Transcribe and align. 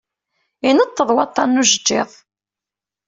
Ineṭṭeḍ 0.67 1.09
waṭṭan 1.15 1.47
n 1.53 1.59
ujeǧǧiḍ. 1.61 2.09